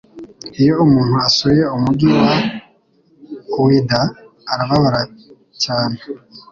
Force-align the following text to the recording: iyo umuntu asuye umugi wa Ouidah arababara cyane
iyo 0.61 0.73
umuntu 0.85 1.15
asuye 1.27 1.63
umugi 1.75 2.07
wa 2.21 2.31
Ouidah 3.57 4.05
arababara 4.51 5.01
cyane 5.63 5.97